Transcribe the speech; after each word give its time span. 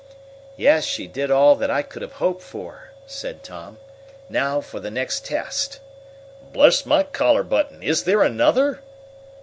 "Yes, 0.57 0.83
she 0.83 1.05
did 1.05 1.29
all 1.29 1.55
that 1.57 1.69
I 1.69 1.83
could 1.83 2.01
have 2.01 2.13
hoped 2.13 2.41
for," 2.41 2.89
said 3.05 3.43
Tom. 3.43 3.77
"Now 4.29 4.59
for 4.59 4.79
the 4.79 4.89
next 4.89 5.27
test." 5.27 5.79
"Bless 6.51 6.87
my 6.87 7.03
collar 7.03 7.43
button! 7.43 7.83
is 7.83 8.03
there 8.03 8.23
another?" 8.23 8.81